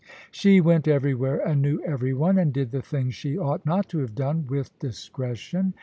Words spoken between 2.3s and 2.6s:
and